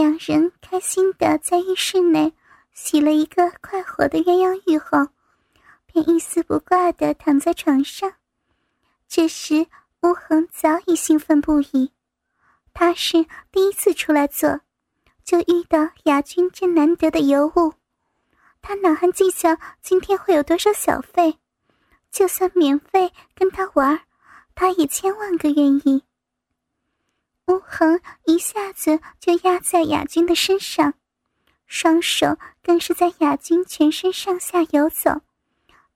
[0.00, 2.32] 两人开心的在浴室内
[2.72, 5.08] 洗了一个快活的鸳鸯浴后，
[5.84, 8.14] 便一丝不挂的躺在床上。
[9.06, 9.66] 这时，
[10.00, 11.92] 吴恒早已兴奋不已，
[12.72, 14.60] 他是第一次出来做，
[15.22, 17.74] 就遇到雅君这难得的尤物，
[18.62, 21.38] 他哪还计较今天会有多少小费？
[22.10, 24.00] 就算免费跟他玩，
[24.54, 26.04] 他也千万个愿意。
[27.50, 30.94] 吴恒一下子就压在雅君的身上，
[31.66, 35.20] 双手更是在雅君全身上下游走，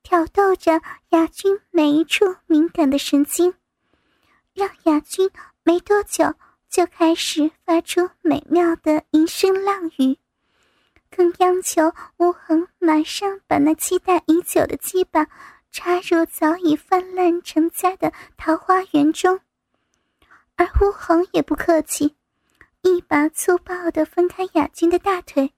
[0.03, 3.55] 挑逗着雅君每一处敏感的神经，
[4.53, 5.31] 让雅君
[5.63, 6.35] 没多久
[6.69, 10.19] 就开始发出美妙的吟声浪语，
[11.09, 15.29] 更央求吴恒马上把那期待已久的鸡巴
[15.71, 19.39] 插入早已泛滥成灾的桃花源中。
[20.57, 22.15] 而乌恒也不客气，
[22.83, 25.53] 一把粗暴的分开雅君的大腿，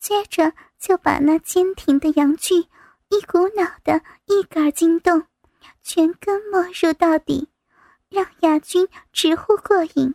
[0.00, 2.56] 接着就把那坚挺的阳具
[3.10, 5.22] 一股脑的一杆惊动，
[5.82, 7.48] 全根没入到底，
[8.08, 10.14] 让雅君直呼过瘾。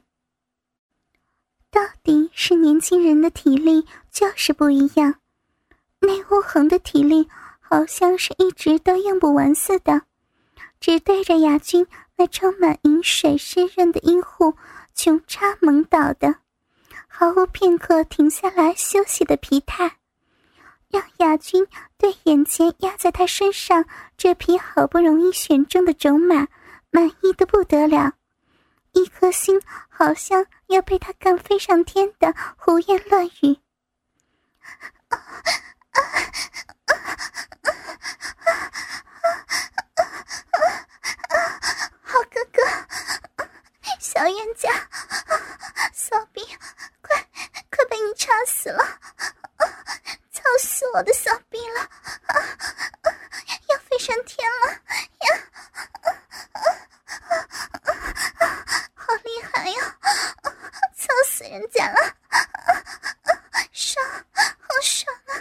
[1.72, 5.16] 到底是年轻人的体力就是不一样，
[6.00, 10.02] 那乌恒的体力好像是一直都用不完似的，
[10.82, 11.88] 只对着雅君。
[12.20, 14.54] 那充满饮水湿润的阴户，
[14.94, 16.36] 穷插猛倒的，
[17.08, 20.00] 毫无片刻停下来休息的疲态，
[20.90, 21.66] 让亚军
[21.98, 23.86] 对眼前压在他身上
[24.18, 26.46] 这匹好不容易选中的种马
[26.92, 28.12] 满意的不得了，
[28.92, 33.58] 一颗心好像要被他干飞上天的胡言乱语
[44.30, 44.70] 冤家，
[45.92, 46.46] 小兵，
[47.02, 47.16] 快
[47.72, 49.00] 快被你插死了！
[50.32, 51.90] 操死我的小兵了！
[53.70, 55.28] 要飞上天了呀！
[58.94, 59.98] 好厉害呀！
[60.96, 62.16] 操死人家了！
[63.72, 64.06] 爽，
[64.36, 65.32] 好爽啊！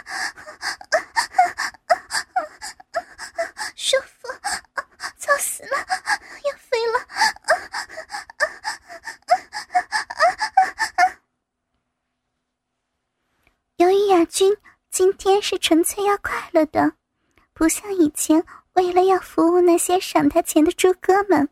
[3.75, 4.29] 舒服，
[5.19, 5.77] 操死了！
[6.43, 7.05] 要飞了！
[13.77, 14.57] 由于亚军
[14.91, 16.93] 今天是纯粹要快乐的，
[17.53, 18.43] 不像以前
[18.73, 21.47] 为了要服务那些赏他钱的猪哥们，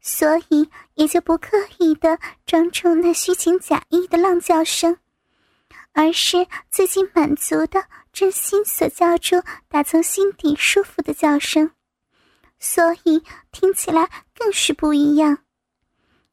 [0.00, 4.98] 所以也就不刻意的装出那虚情假意的浪叫声，
[5.92, 7.82] 而是自己满足的
[8.12, 11.70] 真心所叫出打从心底舒服的叫声，
[12.60, 15.38] 所以听起来更是不一样。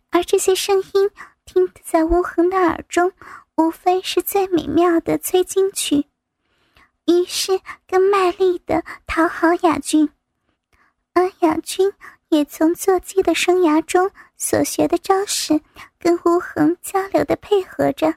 [0.10, 1.10] 而这些声音
[1.46, 3.14] 听得在无恒的耳中。
[3.56, 6.06] 无非是最美妙的催经曲，
[7.10, 10.08] 于是更卖力的讨好雅君，
[11.14, 11.92] 而雅君
[12.28, 15.60] 也从坐骑的生涯中所学的招式，
[15.98, 18.14] 跟吴恒交流的配合着，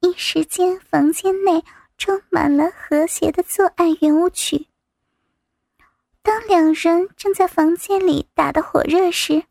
[0.00, 1.64] 一时间房间内
[1.96, 4.66] 充满了和谐的做爱圆舞曲。
[6.22, 9.44] 当两人正在房间里打得火热时，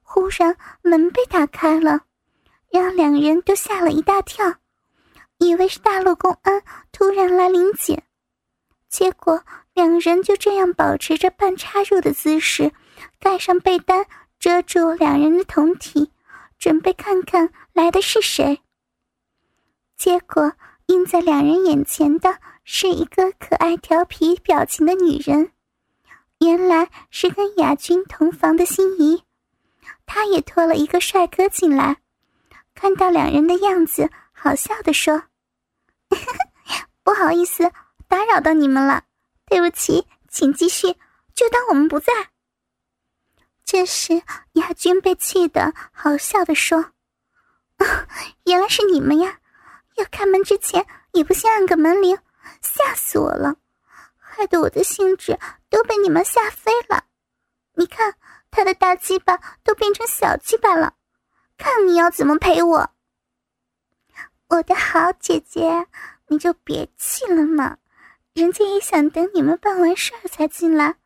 [0.00, 2.00] 忽然门被打开了。
[2.70, 4.54] 让两人都吓了一大跳，
[5.42, 8.04] 以为是大陆公安突然来临检，
[8.88, 9.42] 结果
[9.74, 12.70] 两人就这样保持着半插入的姿势，
[13.18, 14.06] 盖上被单
[14.38, 16.12] 遮住两人的胴体，
[16.60, 18.60] 准备看看来的是谁。
[19.96, 20.52] 结果
[20.86, 25.50] 映在两人眼前的是一个可爱调皮表情的女人，
[26.38, 29.24] 原来是跟雅君同房的心仪，
[30.06, 31.96] 她也拖了一个帅哥进来。
[32.74, 35.24] 看到两人的样子，好笑的说
[37.02, 37.72] ：“不好意思，
[38.08, 39.04] 打扰到你们了，
[39.46, 40.96] 对不起，请继续，
[41.34, 42.12] 就当我们不在。”
[43.64, 44.22] 这时，
[44.52, 46.92] 亚军被气得好笑的说
[48.44, 49.38] ：“原来是你们呀！
[49.96, 52.18] 要开门之前也不先按个门铃，
[52.60, 53.56] 吓死我了，
[54.18, 55.38] 害得我的兴致
[55.70, 57.04] 都被你们吓飞了。
[57.74, 58.14] 你看，
[58.50, 60.94] 他的大鸡巴都变成小鸡巴了。”
[61.58, 62.90] 看你要怎么陪我，
[64.52, 65.86] 我的好姐姐，
[66.26, 67.78] 你就别气了嘛。
[68.34, 70.96] 人家也想等你们办完事儿才进来，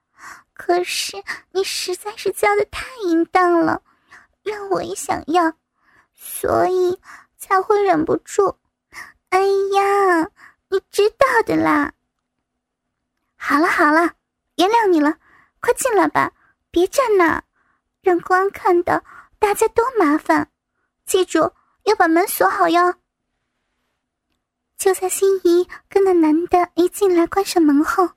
[0.53, 1.23] 可是
[1.53, 3.83] 你实在是叫的太淫荡了，
[4.43, 5.53] 让我也想要，
[6.13, 7.01] 所以
[7.39, 8.59] 才会忍不住。
[9.29, 10.29] 哎呀，
[10.69, 11.93] 你知道的啦。
[13.37, 14.15] 好了好了，
[14.57, 15.19] 原谅你了，
[15.61, 16.33] 快进来吧，
[16.73, 17.45] 别站那，
[18.03, 19.05] 让公安看到。
[19.39, 20.51] 大家都麻烦，
[21.05, 21.53] 记住
[21.85, 22.95] 要把门锁好哟。
[24.79, 28.11] 就在心仪跟那男的一进来关上门后，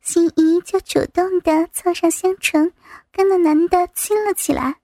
[0.00, 2.72] 心仪就主动的凑上香唇，
[3.12, 4.76] 跟那男的亲了起来，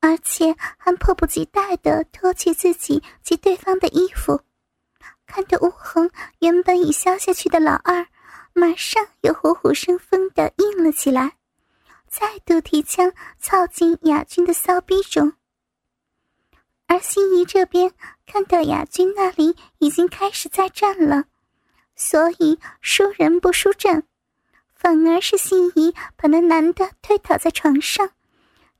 [0.00, 4.40] 而且还迫不及待的脱去自己及对方的衣服，
[5.26, 8.06] 看着吴恒原本已消下去的老二，
[8.52, 11.32] 马上又虎虎生风的硬了起来，
[12.08, 15.32] 再度提枪操进雅君的骚逼中。
[16.90, 17.92] 而心仪这边
[18.26, 21.26] 看到雅君那里已经开始再战了，
[21.94, 24.02] 所以输人不输阵，
[24.74, 28.10] 反而是心仪把那男的推倒在床上，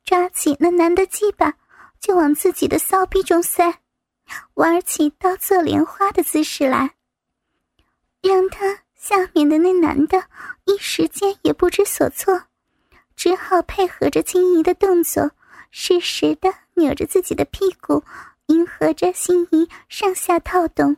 [0.03, 1.53] 抓起那男的鸡巴
[2.01, 3.79] 就往自己的骚逼中塞，
[4.55, 6.95] 玩起刀做莲花的姿势来，
[8.21, 10.25] 让他下面的那男的
[10.65, 12.43] 一时间也不知所措，
[13.15, 15.31] 只好配合着心仪的动作，
[15.71, 16.53] 适时的。
[16.81, 18.03] 扭着自己的屁股，
[18.47, 20.97] 迎合着心仪上下套动。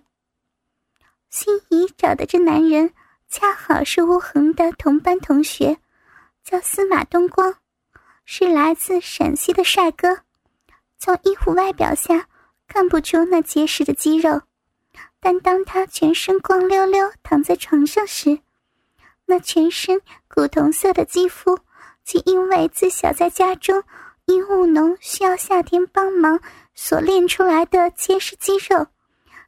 [1.30, 2.94] 心仪找的这男人，
[3.30, 5.78] 恰好是吴恒的同班同学，
[6.44, 7.56] 叫司马东光，
[8.26, 10.20] 是来自陕西的帅哥。
[10.98, 12.28] 从衣服外表下
[12.68, 14.42] 看不出那结实的肌肉，
[15.20, 18.40] 但当他全身光溜溜躺在床上时，
[19.26, 21.60] 那全身古铜色的肌肤，
[22.06, 23.84] 既因为自小在家中。
[24.26, 26.40] 因务农需要夏天帮忙
[26.74, 28.88] 所练出来的结实肌肉，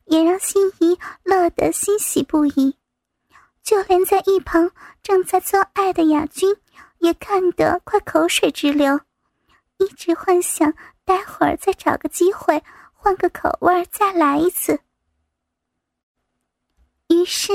[0.05, 2.75] 也让心仪乐得欣喜不已。
[3.63, 4.69] 就连在一旁
[5.01, 6.55] 正在做爱的雅君，
[6.99, 8.99] 也看得快口水直流，
[9.77, 10.73] 一直幻想
[11.03, 12.61] 待会儿再找个机会
[12.93, 14.79] 换个口味再来一次。
[17.07, 17.53] 于是，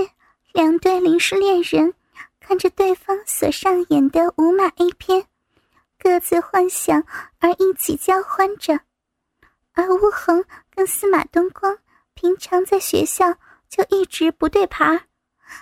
[0.52, 1.94] 两对临时恋人
[2.40, 5.26] 看着对方所上演的无码 A 片。
[6.02, 7.04] 各自幻想
[7.40, 8.80] 而一起交欢着，
[9.74, 10.42] 而吴恒
[10.74, 11.76] 跟司马东光
[12.14, 13.34] 平常在学校
[13.68, 15.02] 就一直不对盘，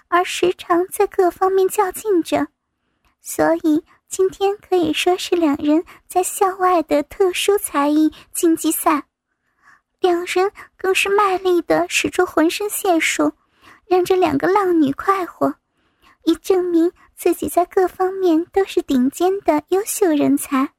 [0.06, 2.46] 而时常在各方面较劲着，
[3.20, 9.02] 所以今天可以说是两人在校外的特殊才艺竞技赛，
[9.98, 13.32] 两人更是卖力的使出浑身解数，
[13.86, 15.52] 让这两个浪女快活，
[16.28, 16.92] 以证明。
[17.16, 20.72] 自己在各方面都是顶尖的优秀人才，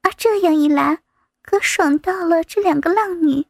[0.00, 1.02] 而这样一来，
[1.42, 3.44] 可爽到了这两个浪女，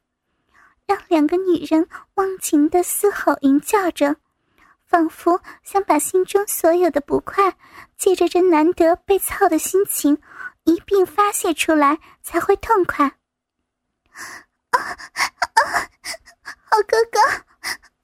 [0.87, 4.17] 让两个女人忘情的嘶吼吟叫着，
[4.87, 7.55] 仿佛想把心中所有的不快，
[7.99, 10.23] 借着这难得被操的心情
[10.65, 13.05] 一并发泄出来，才会痛快。
[14.71, 15.63] 啊 啊！
[16.65, 17.21] 好哥哥，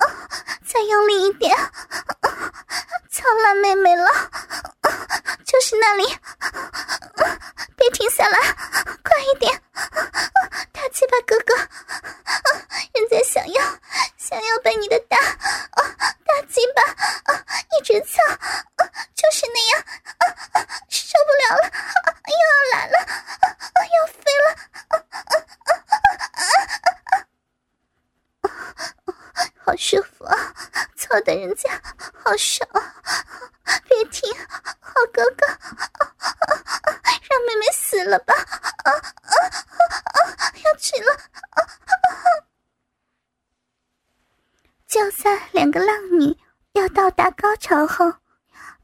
[0.05, 0.29] 啊，
[0.67, 1.56] 再用力一点！
[3.62, 4.11] 妹妹了，
[5.44, 6.05] 就是那里，
[7.76, 8.38] 别停下来，
[9.03, 9.62] 快一点，
[10.73, 11.55] 大鸡巴哥哥，
[12.94, 13.62] 人家想要，
[14.17, 16.82] 想要被你的大，大鸡巴
[17.79, 18.23] 一直操，
[19.14, 19.85] 就是那样，
[20.88, 21.70] 受不了了，
[22.26, 22.99] 又要来了，
[23.94, 24.49] 要飞了，
[29.64, 30.37] 好舒服啊，
[30.97, 31.81] 操的人家
[32.23, 32.67] 好爽。
[38.06, 38.35] 了吧，
[38.96, 40.52] 啊啊啊！
[40.64, 41.12] 要去了，
[41.50, 42.04] 啊啊！
[44.87, 46.37] 就在两个浪女
[46.73, 48.12] 要到达高潮后，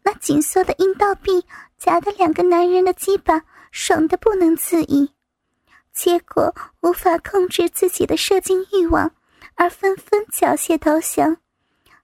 [0.02, 1.46] 那紧缩的阴道壁
[1.78, 5.12] 夹的两个男人的鸡巴爽的不能自已，
[5.92, 9.14] 结果无法控制自己的射精欲望，
[9.54, 11.38] 而纷纷缴械投降，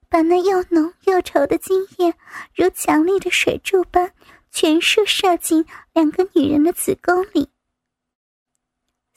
[0.08, 2.14] 把那又浓又稠的精液
[2.54, 4.12] 如强力的水柱般。
[4.50, 7.50] 全数射进两个女人的子宫里。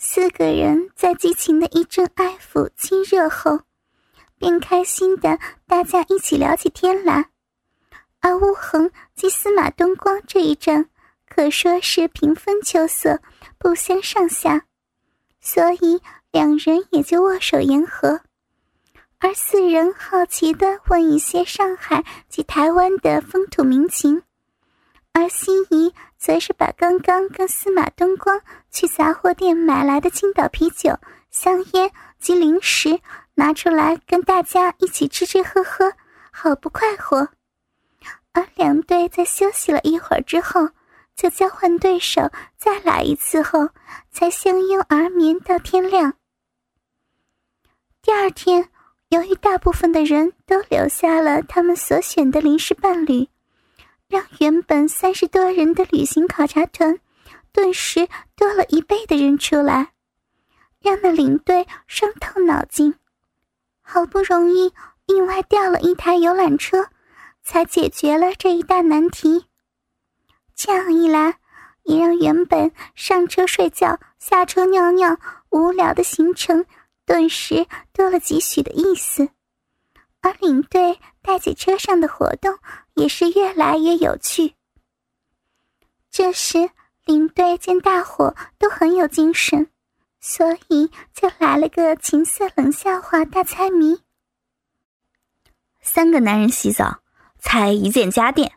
[0.03, 3.60] 四个人在激情的一阵爱抚亲热后，
[4.39, 7.29] 便开心的大家一起聊起天来。
[8.20, 10.89] 而乌恒及司马东光这一战
[11.29, 13.22] 可说是平分秋色，
[13.60, 14.65] 不相上下，
[15.39, 18.22] 所以两人也就握手言和。
[19.20, 24.24] 而四人好奇的问一些上海及台湾的风土民情。
[25.13, 30.96] 而心仪则是把刚刚跟司马东光去杂货店买来的青岛啤酒、
[31.32, 33.00] 香烟及零食
[33.34, 35.92] 拿出来跟大家一起吃吃喝喝，
[36.32, 37.28] 好不快活。
[38.34, 40.70] 而两队在休息了一会儿之后，
[41.16, 42.22] 就交换对手
[42.56, 43.70] 再来一次后，
[44.12, 46.13] 才相拥而眠到天亮。
[48.04, 48.70] 第二天，
[49.10, 53.28] 由于大部分的人都留下了他们所选的临时伴侣。
[54.12, 57.00] 让原本三十多人的旅行考察团，
[57.53, 59.94] 顿时多了一倍的人出来，
[60.82, 62.94] 让那领队伤透脑筋。
[63.82, 64.74] 好不容易
[65.06, 66.89] 另外调了一台游览车，
[67.41, 69.46] 才解决了这一大难题。
[70.58, 71.39] 这样一来，
[71.84, 75.18] 也让原本上车睡觉、下车尿尿
[75.51, 76.65] 无聊的行程，
[77.06, 79.30] 顿时多了几许的意思。
[80.22, 82.58] 而领队带起车上的活动，
[82.94, 84.56] 也是越来越有趣。
[86.10, 86.70] 这时，
[87.06, 89.68] 领队见大伙都很有精神。
[90.24, 94.04] 所以就来了个情色冷笑话大猜谜。
[95.82, 97.01] 三个男人洗澡，
[97.40, 98.51] 猜一件家电。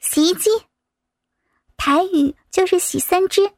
[0.00, 0.48] 洗衣机，
[1.76, 3.52] 台语就是洗三只。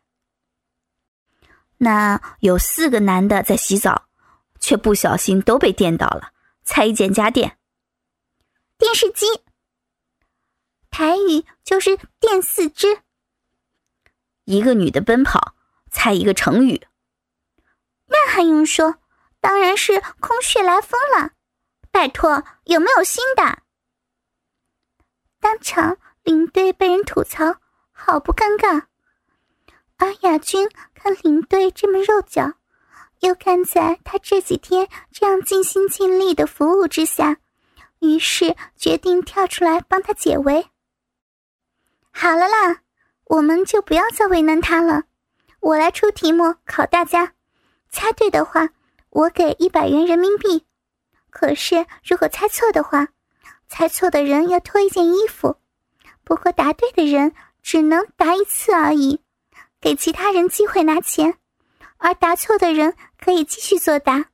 [1.79, 4.09] 那有四个男的在洗澡，
[4.59, 6.33] 却不小心都被电到了，
[6.65, 7.59] 猜一件家电。
[8.77, 9.27] 电视机，
[10.91, 13.03] 台语就是电四只。
[14.45, 15.55] 一个女的奔跑。
[15.97, 16.89] 猜一个成语，
[18.07, 18.97] 那还用说？
[19.41, 21.31] 当然是空穴来风了。
[21.93, 23.63] 拜托，有没有新的？
[25.39, 27.61] 当场领队被人吐槽，
[27.93, 28.87] 好不尴尬。
[29.99, 32.55] 而亚军看领队这么肉脚，
[33.25, 37.39] 又看在他这几天这样尽心尽力的服务之下，
[38.01, 40.67] 于是决定跳出来帮他解围。
[42.11, 42.83] 好了啦，
[43.25, 45.05] 我们就不要再为难他了。
[45.61, 47.33] 我来出题目考大家，
[47.89, 48.69] 猜对的话，
[49.09, 50.67] 我给一百元人民币。
[51.31, 53.09] 可是如果猜错的话，
[53.69, 55.57] 猜错的人要脱一件衣服。
[56.23, 59.21] 不过答对的人只能答一次而已，
[59.81, 61.39] 给其他人机会拿钱，
[61.97, 64.27] 而答错的人可以继续作答，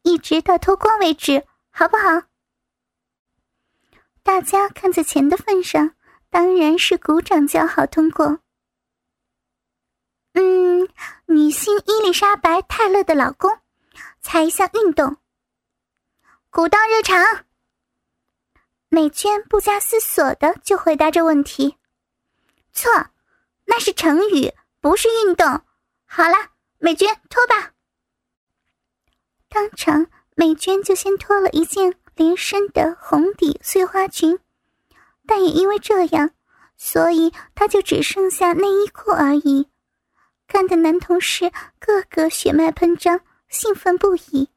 [0.00, 2.22] 一直到脱光为止，好不好？
[4.22, 5.94] 大家看在钱的份上，
[6.30, 8.38] 当然是鼓掌叫好通过。
[10.32, 10.88] 嗯，
[11.26, 13.54] 女星伊丽莎白·泰勒的老公，
[14.22, 15.18] 猜一下运动。
[16.48, 17.44] 古道热肠。
[18.88, 21.76] 美娟不加思索的就回答这问题。
[22.72, 22.90] 错，
[23.66, 24.50] 那是成语，
[24.80, 25.46] 不是运动。
[26.06, 27.74] 好了，美娟脱吧。
[29.48, 34.38] 当场，美娟就先脱了一件连身的红底碎花裙，
[35.26, 36.30] 但也因为这样，
[36.76, 39.68] 所以她就只剩下内衣裤而已。
[40.46, 44.48] 看的男同事个个血脉喷张，兴奋不已，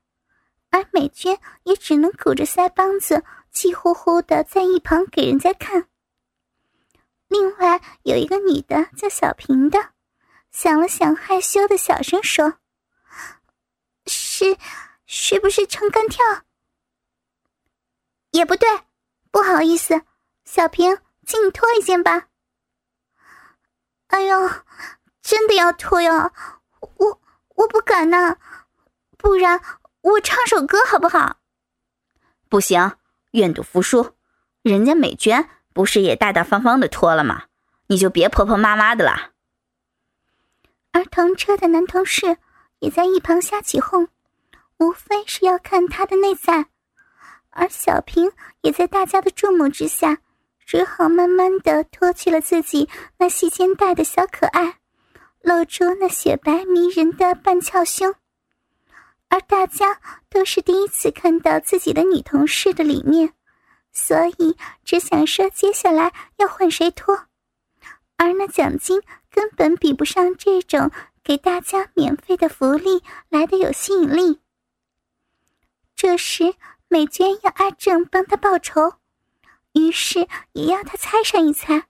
[0.69, 5.87] 而美娟也只能鼓着腮帮子，气呼呼的在一旁给人家看。
[7.27, 9.89] 另外有一个女的叫小平的，
[10.51, 12.55] 想了想，害羞的小声说
[14.41, 14.57] ：“是，
[15.05, 16.25] 是不是撑杆跳？
[18.31, 18.67] 也不对，
[19.29, 20.01] 不好意思，
[20.45, 22.29] 小平，请你脱一件吧。”
[24.07, 24.49] 哎呦！
[25.21, 26.31] 真的要脱呀，
[26.79, 27.21] 我
[27.55, 28.37] 我不敢呐，
[29.15, 29.61] 不然
[30.01, 31.37] 我唱首歌好不好？
[32.49, 32.97] 不行，
[33.33, 34.15] 愿赌服输，
[34.63, 37.43] 人家美娟不是也大大方方的脱了吗？
[37.87, 39.33] 你就别婆婆妈妈的了。
[40.91, 42.37] 而同车的男同事
[42.79, 44.09] 也在一旁瞎起哄，
[44.81, 46.65] 无非是要看他的内在，
[47.51, 50.17] 而小平也在大家的注目之下，
[50.65, 54.79] 只好慢慢的脱去了自己那细肩带的小可爱。
[55.43, 58.13] 露出那雪白迷人的半翘胸，
[59.29, 63.33] 而大家都是第一次看到自己的女同事的里面，
[63.91, 67.25] 所以只想说接下来要换谁脱，
[68.17, 70.91] 而那奖金根本比不上这种
[71.23, 74.40] 给大家免费的福利来的有吸引力。
[76.01, 76.55] 这时，
[76.87, 78.95] 美娟要阿正帮她报仇，
[79.73, 81.83] 于是也要他猜上一猜。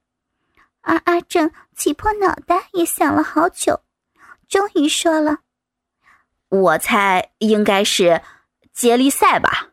[0.81, 3.79] 而阿正挤破脑袋也想了好久，
[4.49, 5.37] 终于说了
[6.51, 8.21] ：“我猜应该是
[8.73, 9.69] 接力赛吧。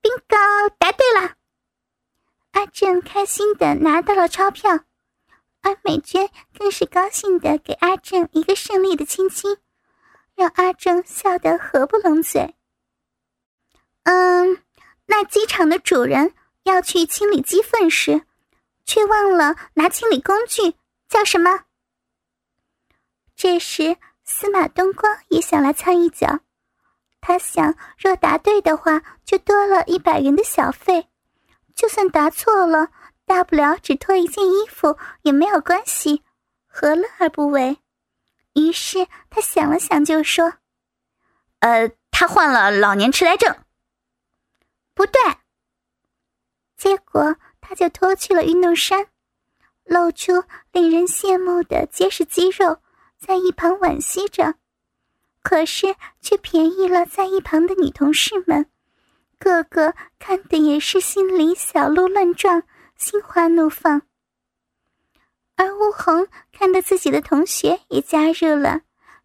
[0.00, 1.34] ”bingo，答对了。
[2.52, 4.70] 阿正开心的拿到了钞票，
[5.60, 9.58] 而美娟更是高兴的给阿正一个胜利的亲亲，
[10.36, 12.54] 让阿正笑得合不拢嘴。
[14.04, 14.62] 嗯，
[15.06, 18.22] 那机场的主人要去清理鸡粪时。
[18.88, 20.76] 却忘了拿清理工具，
[21.08, 21.64] 叫什么？
[23.34, 26.38] 这时，司马东光也想来参一脚。
[27.20, 31.08] 他想，若答对的话，就多了一百元的小费；
[31.74, 32.90] 就算答错了，
[33.24, 36.22] 大不了只脱一件衣服也没有关系，
[36.68, 37.78] 何乐而不为？
[38.56, 40.54] 于是他想了想，就说
[41.60, 43.56] ：“呃，他患了老年痴呆症。”
[44.92, 45.20] 不对。
[46.76, 47.36] 结果。
[47.68, 49.08] 他就脱去了运动衫，
[49.82, 52.78] 露出令人羡慕的结实肌肉，
[53.18, 54.54] 在一旁惋惜着。
[55.42, 58.70] 可是却便宜了在一旁的女同事们，
[59.36, 62.62] 个个看的也是心里小鹿乱撞，
[62.94, 64.02] 心花怒放。
[65.56, 68.82] 而吴恒看到自己的同学也加入了，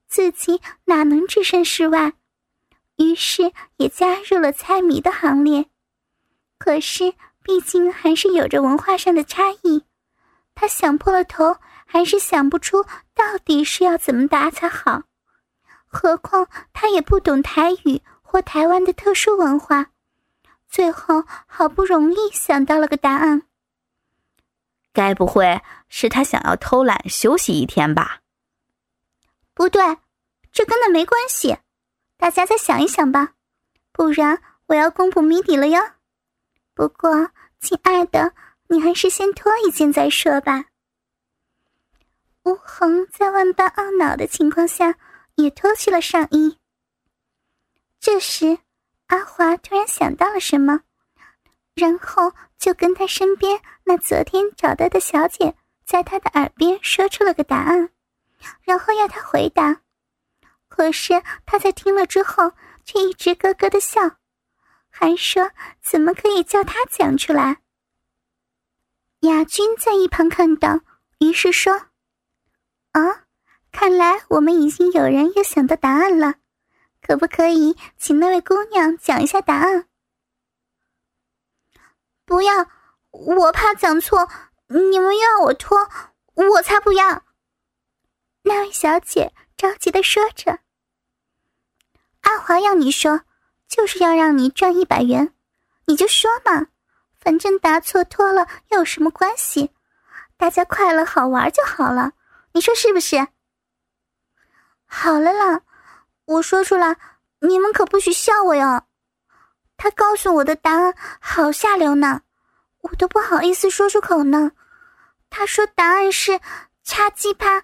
[0.07, 2.13] 自己哪能置身事外？
[2.97, 5.65] 于是也加入了猜谜的行列。
[6.57, 9.83] 可是毕竟还是有着文化上的差异，
[10.53, 12.83] 他想破了头，还是想不出
[13.15, 15.03] 到底是要怎么答才好。
[15.87, 19.87] 何况他也不懂台语或台湾的特殊文化，
[20.69, 23.41] 最后好不容易想到了个答案。
[24.93, 25.61] 该不会
[25.91, 28.21] 是他想要偷懒休息一天吧？
[29.53, 29.83] 不对，
[30.51, 31.57] 这跟那没关系。
[32.17, 33.33] 大家再想一想吧，
[33.91, 35.79] 不然我要公布谜底了哟。
[36.73, 37.29] 不过，
[37.59, 38.33] 亲爱的，
[38.69, 40.65] 你还是先脱一件再说吧。
[42.45, 44.95] 吴恒在万般懊恼的情况下。
[45.35, 46.57] 也脱去了上衣。
[47.99, 48.59] 这时，
[49.07, 50.81] 阿华突然想到了什么，
[51.73, 55.55] 然后就跟他身边那昨天找到的小姐
[55.91, 57.89] 在他的耳边说出了个答案，
[58.63, 59.81] 然后要他回答。
[60.69, 62.53] 可是他在听了之后，
[62.85, 63.99] 却一直咯咯的笑，
[64.89, 67.57] 还说怎么可以叫他讲出来。
[69.19, 70.79] 亚军在一旁看到，
[71.19, 71.87] 于是说
[72.93, 73.25] ：“啊。”
[73.69, 76.35] 看来我们已经有人又想到答案了，
[77.01, 79.87] 可不可以请那位姑娘讲一下答案？
[82.25, 82.65] 不要，
[83.11, 84.29] 我怕讲错，
[84.73, 85.89] 你们要我脱，
[86.35, 87.23] 我才不要。
[88.43, 90.59] 那位小姐着急的说着
[92.21, 93.21] ：“阿华要你说，
[93.67, 95.33] 就是要让你赚一百元，
[95.85, 96.67] 你就说嘛，
[97.19, 99.71] 反正答错脱了又有什么关系？
[100.37, 102.13] 大家快乐好玩就好了，
[102.53, 103.27] 你说是不是？”
[104.87, 105.61] 好了啦，
[106.25, 106.97] 我说出来，
[107.39, 108.85] 你们可不许笑我哟。
[109.75, 112.21] 他告诉我的答案好下流呢，
[112.79, 114.51] 我都不好意思说出口呢。
[115.31, 116.39] 他说答案是
[116.83, 117.63] “插鸡巴”，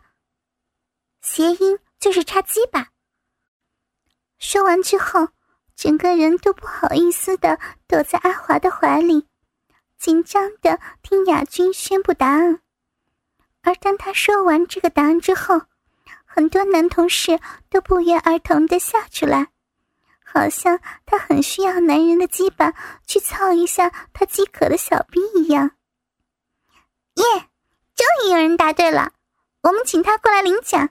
[1.22, 2.88] 谐音就是“插鸡巴”。
[4.40, 5.28] 说完之后，
[5.76, 9.28] 整个人都不好意思的躲在阿华的怀里，
[10.00, 12.62] 紧张的听亚军宣布答案。
[13.62, 15.62] 而当他说完这个答案之后，
[16.26, 17.38] 很多男同事
[17.70, 19.50] 都不约而同的笑出来，
[20.24, 22.74] 好像他很需要男人的鸡巴
[23.06, 25.72] 去操一下他饥渴的小逼一样。
[27.16, 27.50] 耶，
[27.98, 29.12] 终于有人答对了，
[29.64, 30.90] 我们请他过来领奖。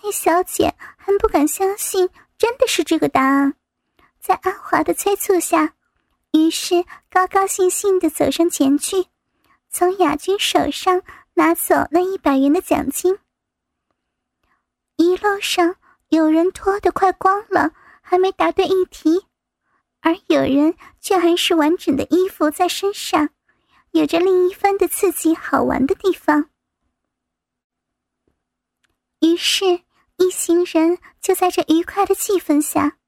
[0.00, 3.54] 那小姐还不敢相信真的是这个答案，
[4.20, 5.74] 在阿华的催促下，
[6.30, 9.06] 于是高高兴兴的走上前去，
[9.68, 11.02] 从亚军手上
[11.34, 13.18] 拿走那一百元的奖金。
[14.94, 15.74] 一路上，
[16.10, 19.26] 有人脱得快光了，还没答对一题；
[20.00, 23.30] 而有人却还是完整的衣服在身上，
[23.92, 26.50] 有着另一番的刺激好玩的地方。
[29.20, 29.64] 于是，
[30.16, 32.98] 一行人就在这愉快的气氛下，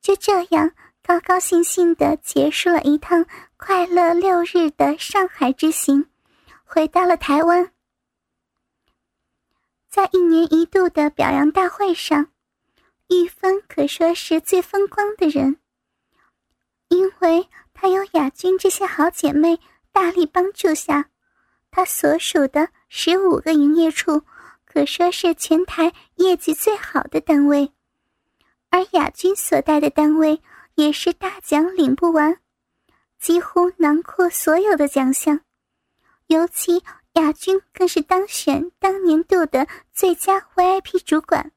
[0.00, 3.24] 就这样高高兴兴的结束了一趟
[3.56, 6.08] 快乐六日的上海之行，
[6.64, 7.72] 回到了台湾。
[9.88, 12.32] 在一年一度的表扬大会上，
[13.08, 15.58] 玉芬可说是最风光的人，
[16.88, 19.60] 因为她有雅君这些好姐妹
[19.92, 21.10] 大力帮助下，
[21.70, 24.22] 他所属的十五个营业处
[24.64, 27.72] 可说是全台业绩最好的单位，
[28.70, 30.40] 而亚军所在的单位
[30.74, 32.38] 也是大奖领不完，
[33.18, 35.40] 几乎囊括所有的奖项，
[36.26, 36.82] 尤其。
[37.16, 41.52] 亚军更是当选当年度的最佳 VIP 主管。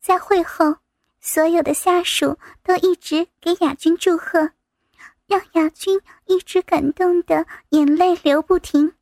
[0.00, 0.74] 在会后，
[1.20, 4.50] 所有的下属都一直给亚军祝贺，
[5.30, 8.92] 让雅君一直感动的眼泪流不停。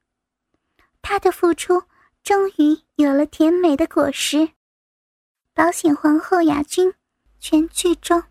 [1.01, 1.83] 她的付出
[2.23, 4.51] 终于有了甜美的果实。
[5.55, 6.93] 保险皇后雅君，
[7.41, 8.23] 全剧终。